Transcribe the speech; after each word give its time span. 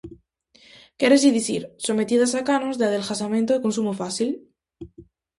Quérese 0.99 1.35
dicir, 1.37 1.61
sometidas 1.87 2.31
a 2.39 2.41
canons 2.49 2.77
de 2.77 2.85
adelgazamento 2.87 3.51
e 3.53 3.63
consumo 3.65 3.91
fácil. 4.01 4.29